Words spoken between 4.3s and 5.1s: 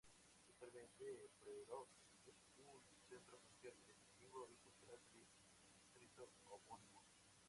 y cultural